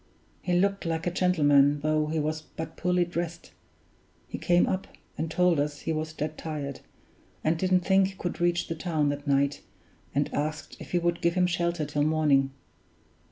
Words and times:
He 0.41 0.53
looked 0.53 0.83
like 0.83 1.05
a 1.05 1.11
gentleman, 1.11 1.81
though 1.81 2.07
he 2.07 2.17
was 2.19 2.41
but 2.41 2.75
poorly 2.75 3.05
dressed. 3.05 3.51
He 4.27 4.39
came 4.39 4.65
up, 4.65 4.87
and 5.15 5.29
told 5.29 5.59
us 5.59 5.81
he 5.81 5.93
was 5.93 6.11
dead 6.11 6.39
tired, 6.39 6.79
and 7.43 7.55
didn't 7.55 7.81
think 7.81 8.07
he 8.07 8.15
could 8.15 8.41
reach 8.41 8.67
the 8.67 8.73
town 8.73 9.09
that 9.09 9.27
night 9.27 9.61
and 10.15 10.33
asked 10.33 10.75
if 10.79 10.93
we 10.93 10.97
would 10.97 11.21
give 11.21 11.35
him 11.35 11.45
shelter 11.45 11.85
till 11.85 12.01
morning. 12.01 12.49